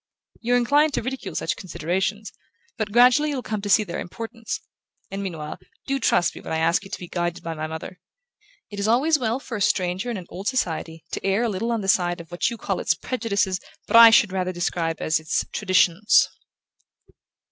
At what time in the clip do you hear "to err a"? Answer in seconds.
11.11-11.49